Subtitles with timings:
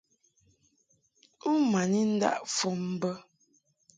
[1.49, 3.11] U ma ni ndaʼ fɔm bə.